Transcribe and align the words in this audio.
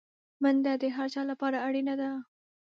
منډه 0.41 0.73
د 0.81 0.83
هر 0.95 1.07
چا 1.13 1.21
لپاره 1.31 1.57
اړینه 1.67 1.93
ده 2.01 2.09